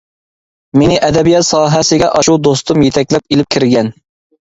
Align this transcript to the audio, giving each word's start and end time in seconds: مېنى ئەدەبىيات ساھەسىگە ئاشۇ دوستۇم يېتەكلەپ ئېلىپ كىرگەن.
مېنى 0.81 0.97
ئەدەبىيات 1.09 1.47
ساھەسىگە 1.51 2.09
ئاشۇ 2.17 2.41
دوستۇم 2.51 2.89
يېتەكلەپ 2.89 3.31
ئېلىپ 3.33 3.57
كىرگەن. 3.59 3.97